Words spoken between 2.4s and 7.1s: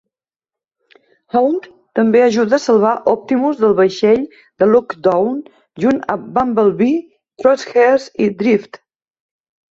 a salvar Optimus del vaixell de Lockdown junt amb Bumblebee,